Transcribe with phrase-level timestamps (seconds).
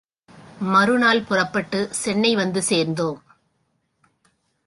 [0.59, 3.19] மறுநாள் புறப்பட்டு சென்னை வந்து சேர்ந்தோம்.